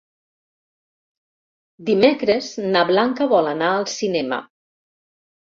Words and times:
Dimecres 1.89 2.49
na 2.73 2.83
Blanca 2.93 3.29
vol 3.35 3.53
anar 3.53 3.71
al 3.75 3.87
cinema. 3.99 4.43